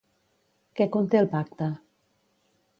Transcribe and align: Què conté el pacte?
Què 0.79 0.87
conté 0.95 1.21
el 1.21 1.31
pacte? 1.37 1.71